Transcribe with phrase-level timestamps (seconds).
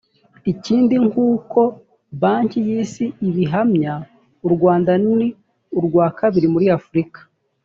[0.51, 1.61] ikindi nk uko
[2.21, 3.93] banki y isi ibihamya
[4.45, 5.27] u rwanda ni
[5.77, 7.19] urwa kabiri muri afurika